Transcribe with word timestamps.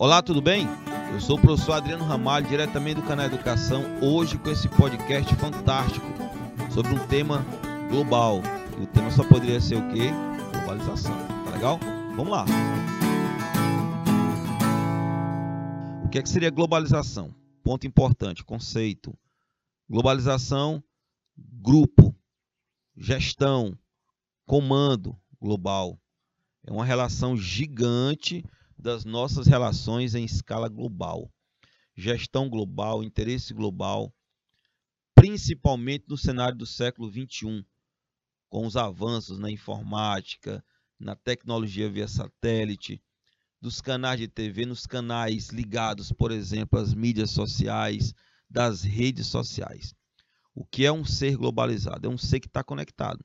Olá, 0.00 0.22
tudo 0.22 0.40
bem? 0.40 0.64
Eu 1.12 1.20
sou 1.20 1.36
o 1.36 1.40
professor 1.40 1.72
Adriano 1.72 2.04
Ramalho, 2.04 2.46
diretamente 2.46 3.00
do 3.00 3.02
canal 3.02 3.26
Educação, 3.26 3.82
hoje 4.00 4.38
com 4.38 4.48
esse 4.48 4.68
podcast 4.68 5.34
fantástico 5.34 6.06
sobre 6.72 6.94
um 6.94 7.04
tema 7.08 7.44
global. 7.90 8.40
E 8.78 8.84
o 8.84 8.86
tema 8.86 9.10
só 9.10 9.26
poderia 9.26 9.60
ser 9.60 9.74
o 9.74 9.88
quê? 9.88 10.10
Globalização. 10.52 11.12
Tá 11.44 11.50
legal? 11.50 11.80
Vamos 12.14 12.28
lá. 12.28 12.44
O 16.04 16.08
que, 16.08 16.20
é 16.20 16.22
que 16.22 16.28
seria 16.28 16.50
globalização? 16.50 17.34
Ponto 17.64 17.84
importante, 17.84 18.44
conceito. 18.44 19.12
Globalização, 19.90 20.80
grupo, 21.36 22.14
gestão, 22.96 23.76
comando 24.46 25.18
global. 25.40 26.00
É 26.64 26.70
uma 26.70 26.84
relação 26.84 27.36
gigante 27.36 28.44
das 28.78 29.04
nossas 29.04 29.46
relações 29.46 30.14
em 30.14 30.24
escala 30.24 30.68
global. 30.68 31.32
Gestão 31.96 32.48
global, 32.48 33.02
interesse 33.02 33.52
global, 33.52 34.14
principalmente 35.14 36.04
no 36.08 36.16
cenário 36.16 36.56
do 36.56 36.64
século 36.64 37.10
XXI, 37.10 37.66
com 38.48 38.64
os 38.64 38.76
avanços 38.76 39.38
na 39.38 39.50
informática, 39.50 40.64
na 40.98 41.16
tecnologia 41.16 41.90
via 41.90 42.06
satélite, 42.06 43.02
dos 43.60 43.80
canais 43.80 44.20
de 44.20 44.28
TV, 44.28 44.64
nos 44.64 44.86
canais 44.86 45.48
ligados, 45.48 46.12
por 46.12 46.30
exemplo, 46.30 46.78
às 46.78 46.94
mídias 46.94 47.32
sociais, 47.32 48.14
das 48.48 48.82
redes 48.82 49.26
sociais. 49.26 49.92
O 50.54 50.64
que 50.64 50.86
é 50.86 50.92
um 50.92 51.04
ser 51.04 51.36
globalizado? 51.36 52.06
É 52.06 52.10
um 52.10 52.16
ser 52.16 52.38
que 52.38 52.46
está 52.46 52.62
conectado, 52.62 53.24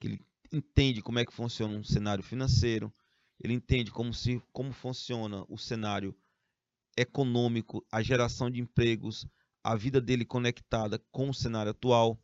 que 0.00 0.08
ele 0.08 0.26
entende 0.52 1.00
como 1.00 1.20
é 1.20 1.24
que 1.24 1.32
funciona 1.32 1.76
um 1.76 1.84
cenário 1.84 2.24
financeiro, 2.24 2.92
ele 3.40 3.54
entende 3.54 3.90
como, 3.90 4.12
se, 4.12 4.42
como 4.52 4.72
funciona 4.72 5.44
o 5.48 5.56
cenário 5.56 6.14
econômico, 6.96 7.84
a 7.90 8.02
geração 8.02 8.50
de 8.50 8.60
empregos, 8.60 9.26
a 9.62 9.76
vida 9.76 10.00
dele 10.00 10.24
conectada 10.24 10.98
com 11.12 11.30
o 11.30 11.34
cenário 11.34 11.70
atual. 11.70 12.18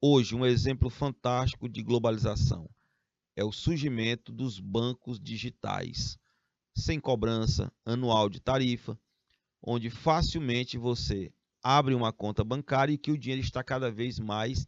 Hoje, 0.00 0.34
um 0.34 0.44
exemplo 0.44 0.90
fantástico 0.90 1.68
de 1.68 1.82
globalização 1.82 2.68
é 3.34 3.44
o 3.44 3.52
surgimento 3.52 4.32
dos 4.32 4.58
bancos 4.60 5.18
digitais, 5.18 6.18
sem 6.76 7.00
cobrança 7.00 7.72
anual 7.84 8.28
de 8.28 8.40
tarifa, 8.40 8.98
onde 9.62 9.90
facilmente 9.90 10.76
você 10.76 11.32
abre 11.62 11.94
uma 11.94 12.12
conta 12.12 12.44
bancária 12.44 12.92
e 12.92 12.98
que 12.98 13.10
o 13.10 13.18
dinheiro 13.18 13.42
está 13.42 13.62
cada 13.62 13.90
vez 13.90 14.18
mais 14.18 14.66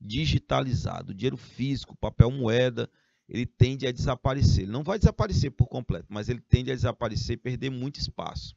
digitalizado. 0.00 1.14
Dinheiro 1.14 1.36
físico, 1.36 1.96
papel 1.96 2.30
moeda, 2.30 2.90
ele 3.32 3.46
tende 3.46 3.86
a 3.86 3.92
desaparecer. 3.92 4.64
Ele 4.64 4.72
não 4.72 4.84
vai 4.84 4.98
desaparecer 4.98 5.50
por 5.50 5.66
completo, 5.66 6.06
mas 6.10 6.28
ele 6.28 6.42
tende 6.42 6.70
a 6.70 6.74
desaparecer 6.74 7.32
e 7.32 7.38
perder 7.38 7.70
muito 7.70 7.98
espaço. 7.98 8.54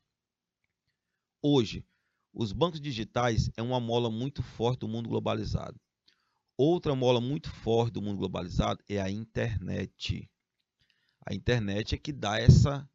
Hoje, 1.42 1.86
os 2.34 2.52
bancos 2.52 2.82
digitais 2.82 3.50
é 3.56 3.62
uma 3.62 3.80
mola 3.80 4.12
muito 4.12 4.44
forte 4.44 4.82
do 4.82 4.88
mundo 4.90 5.08
globalizado. 5.08 5.80
Outra 6.58 6.94
mola 6.94 7.22
muito 7.22 7.50
forte 7.50 7.94
do 7.94 8.02
mundo 8.02 8.18
globalizado 8.18 8.84
é 8.90 9.00
a 9.00 9.10
internet. 9.10 10.30
A 11.26 11.34
internet 11.34 11.96
é 11.96 11.98
que 11.98 12.12
dá 12.12 12.38
essa 12.38 12.86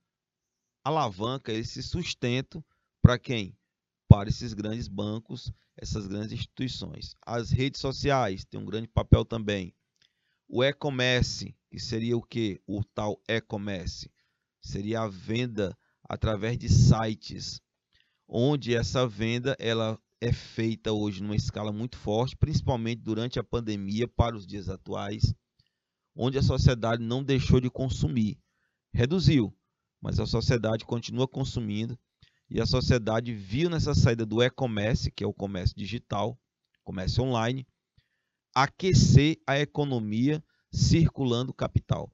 alavanca, 0.85 1.51
esse 1.51 1.83
sustento 1.83 2.63
para 3.01 3.19
quem? 3.19 3.57
Para 4.07 4.29
esses 4.29 4.53
grandes 4.53 4.87
bancos, 4.87 5.51
essas 5.79 6.07
grandes 6.07 6.33
instituições. 6.33 7.17
As 7.25 7.51
redes 7.51 7.81
sociais 7.81 8.45
têm 8.45 8.61
um 8.61 8.67
grande 8.67 8.89
papel 8.89 9.25
também. 9.25 9.75
O 10.53 10.65
e-commerce, 10.65 11.55
que 11.71 11.79
seria 11.79 12.17
o 12.17 12.23
que? 12.23 12.61
O 12.67 12.83
tal 12.83 13.23
e-commerce. 13.29 14.11
Seria 14.61 15.03
a 15.03 15.09
venda 15.09 15.79
através 16.03 16.59
de 16.59 16.69
sites, 16.69 17.63
onde 18.27 18.75
essa 18.75 19.07
venda 19.07 19.57
ela 19.61 19.97
é 20.21 20.33
feita 20.33 20.93
hoje 20.93 21.23
numa 21.23 21.37
escala 21.37 21.71
muito 21.71 21.97
forte, 21.97 22.37
principalmente 22.37 23.01
durante 23.01 23.39
a 23.39 23.45
pandemia 23.45 24.09
para 24.09 24.35
os 24.35 24.45
dias 24.45 24.69
atuais, 24.69 25.33
onde 26.17 26.37
a 26.37 26.43
sociedade 26.43 27.01
não 27.01 27.23
deixou 27.23 27.61
de 27.61 27.71
consumir, 27.71 28.37
reduziu, 28.93 29.57
mas 30.01 30.19
a 30.19 30.27
sociedade 30.27 30.85
continua 30.85 31.29
consumindo 31.29 31.97
e 32.51 32.61
a 32.61 32.67
sociedade 32.67 33.33
viu 33.33 33.71
nessa 33.71 33.95
saída 33.95 34.27
do 34.27 34.43
e-commerce, 34.43 35.13
que 35.13 35.23
é 35.23 35.27
o 35.29 35.33
comércio 35.33 35.77
digital, 35.77 36.37
comércio 36.83 37.23
online, 37.23 37.65
aquecer 38.53 39.41
a 39.47 39.61
economia 39.61 40.43
circulando 40.73 41.53
capital. 41.53 42.11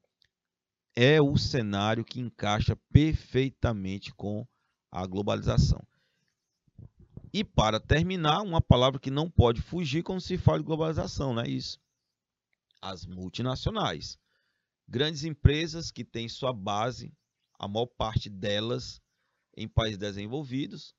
É 0.94 1.20
o 1.20 1.36
cenário 1.36 2.04
que 2.04 2.20
encaixa 2.20 2.76
perfeitamente 2.90 4.14
com 4.14 4.46
a 4.90 5.06
globalização. 5.06 5.86
E 7.32 7.44
para 7.44 7.78
terminar, 7.78 8.40
uma 8.40 8.62
palavra 8.62 8.98
que 8.98 9.10
não 9.10 9.30
pode 9.30 9.60
fugir 9.60 10.02
quando 10.02 10.22
se 10.22 10.38
fala 10.38 10.58
de 10.58 10.64
globalização, 10.64 11.34
não 11.34 11.42
é 11.42 11.48
isso? 11.48 11.78
As 12.80 13.04
multinacionais. 13.04 14.18
Grandes 14.88 15.24
empresas 15.24 15.90
que 15.90 16.04
têm 16.04 16.28
sua 16.28 16.52
base, 16.52 17.12
a 17.58 17.68
maior 17.68 17.86
parte 17.86 18.30
delas, 18.30 19.02
em 19.54 19.68
países 19.68 19.98
desenvolvidos, 19.98 20.94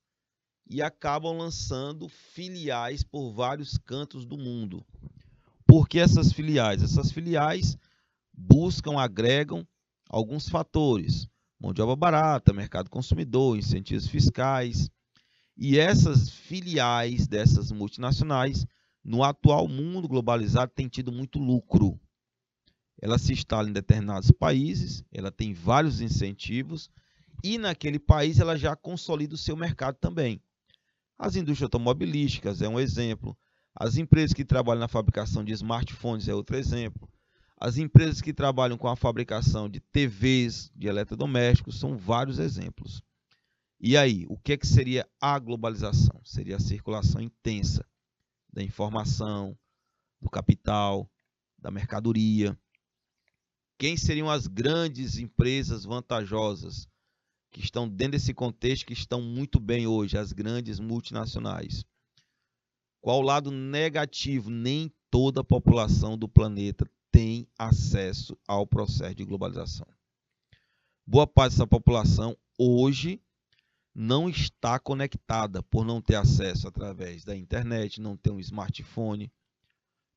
e 0.70 0.82
acabam 0.82 1.36
lançando 1.36 2.08
filiais 2.08 3.02
por 3.02 3.32
vários 3.32 3.78
cantos 3.78 4.24
do 4.24 4.36
mundo. 4.36 4.86
Por 5.68 5.86
que 5.86 5.98
essas 5.98 6.32
filiais? 6.32 6.82
Essas 6.82 7.12
filiais 7.12 7.76
buscam, 8.32 8.98
agregam 8.98 9.68
alguns 10.08 10.48
fatores: 10.48 11.28
mão 11.60 11.74
de 11.74 11.82
obra 11.82 11.94
barata, 11.94 12.54
mercado 12.54 12.88
consumidor, 12.88 13.58
incentivos 13.58 14.06
fiscais. 14.06 14.90
E 15.54 15.78
essas 15.78 16.30
filiais 16.30 17.26
dessas 17.26 17.70
multinacionais, 17.70 18.64
no 19.04 19.22
atual 19.22 19.68
mundo 19.68 20.08
globalizado, 20.08 20.72
têm 20.74 20.88
tido 20.88 21.12
muito 21.12 21.38
lucro. 21.38 22.00
Ela 22.98 23.18
se 23.18 23.34
instala 23.34 23.68
em 23.68 23.72
determinados 23.72 24.30
países, 24.30 25.04
ela 25.12 25.30
tem 25.30 25.52
vários 25.52 26.00
incentivos 26.00 26.88
e 27.44 27.58
naquele 27.58 27.98
país 27.98 28.40
ela 28.40 28.56
já 28.56 28.74
consolida 28.74 29.34
o 29.34 29.38
seu 29.38 29.56
mercado 29.56 29.96
também. 29.96 30.40
As 31.18 31.36
indústrias 31.36 31.66
automobilísticas 31.66 32.62
é 32.62 32.68
um 32.68 32.80
exemplo, 32.80 33.36
as 33.80 33.96
empresas 33.96 34.34
que 34.34 34.44
trabalham 34.44 34.80
na 34.80 34.88
fabricação 34.88 35.44
de 35.44 35.52
smartphones 35.52 36.26
é 36.26 36.34
outro 36.34 36.56
exemplo. 36.56 37.08
As 37.56 37.76
empresas 37.76 38.20
que 38.20 38.32
trabalham 38.32 38.76
com 38.76 38.88
a 38.88 38.96
fabricação 38.96 39.68
de 39.68 39.78
TVs, 39.78 40.72
de 40.74 40.88
eletrodomésticos, 40.88 41.78
são 41.78 41.96
vários 41.96 42.40
exemplos. 42.40 43.00
E 43.80 43.96
aí, 43.96 44.26
o 44.28 44.36
que, 44.36 44.54
é 44.54 44.56
que 44.56 44.66
seria 44.66 45.08
a 45.20 45.38
globalização? 45.38 46.20
Seria 46.24 46.56
a 46.56 46.60
circulação 46.60 47.20
intensa 47.20 47.86
da 48.52 48.64
informação, 48.64 49.56
do 50.20 50.28
capital, 50.28 51.08
da 51.56 51.70
mercadoria. 51.70 52.58
Quem 53.78 53.96
seriam 53.96 54.28
as 54.28 54.48
grandes 54.48 55.18
empresas 55.18 55.84
vantajosas 55.84 56.88
que 57.52 57.60
estão 57.60 57.88
dentro 57.88 58.12
desse 58.12 58.34
contexto, 58.34 58.86
que 58.86 58.92
estão 58.92 59.22
muito 59.22 59.60
bem 59.60 59.86
hoje, 59.86 60.18
as 60.18 60.32
grandes 60.32 60.80
multinacionais? 60.80 61.84
Qual 63.00 63.20
o 63.20 63.22
lado 63.22 63.50
negativo? 63.50 64.50
Nem 64.50 64.92
toda 65.10 65.40
a 65.40 65.44
população 65.44 66.18
do 66.18 66.28
planeta 66.28 66.88
tem 67.10 67.48
acesso 67.58 68.36
ao 68.46 68.66
processo 68.66 69.14
de 69.14 69.24
globalização. 69.24 69.86
Boa 71.06 71.26
parte 71.26 71.52
dessa 71.52 71.66
população 71.66 72.36
hoje 72.58 73.22
não 73.94 74.28
está 74.28 74.78
conectada 74.78 75.62
por 75.62 75.84
não 75.84 76.02
ter 76.02 76.16
acesso 76.16 76.68
através 76.68 77.24
da 77.24 77.36
internet, 77.36 78.00
não 78.00 78.16
ter 78.16 78.30
um 78.30 78.40
smartphone, 78.40 79.32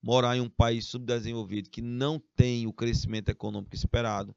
morar 0.02 0.36
em 0.36 0.42
um 0.42 0.50
país 0.50 0.86
subdesenvolvido 0.86 1.69
que 1.69 1.81
não 1.81 2.19
tem 2.36 2.68
o 2.68 2.74
crescimento 2.74 3.30
econômico 3.30 3.75
esperado. 3.75 4.36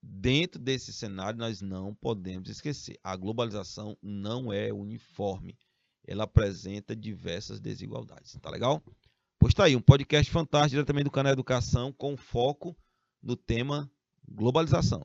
Dentro 0.00 0.60
desse 0.60 0.92
cenário, 0.92 1.38
nós 1.38 1.60
não 1.60 1.94
podemos 1.94 2.48
esquecer: 2.48 2.98
a 3.04 3.14
globalização 3.16 3.96
não 4.02 4.52
é 4.52 4.72
uniforme 4.72 5.56
ela 6.06 6.24
apresenta 6.24 6.94
diversas 6.94 7.60
desigualdades. 7.60 8.36
Tá 8.40 8.50
legal? 8.50 8.82
Pois 9.38 9.54
tá 9.54 9.64
aí, 9.64 9.74
um 9.74 9.80
podcast 9.80 10.30
fantástico 10.30 10.70
diretamente 10.70 11.04
do 11.04 11.10
canal 11.10 11.32
Educação 11.32 11.92
com 11.92 12.16
foco 12.16 12.76
no 13.22 13.36
tema 13.36 13.90
globalização. 14.28 15.04